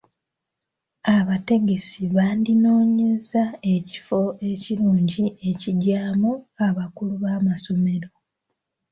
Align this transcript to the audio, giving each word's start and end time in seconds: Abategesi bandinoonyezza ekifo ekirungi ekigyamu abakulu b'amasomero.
Abategesi 1.17 2.01
bandinoonyezza 2.15 3.43
ekifo 3.75 4.19
ekirungi 4.51 5.23
ekigyamu 5.49 6.31
abakulu 6.67 7.13
b'amasomero. 7.23 8.09